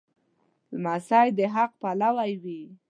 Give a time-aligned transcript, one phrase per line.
[0.73, 2.61] لمسی د حق پلوی وي.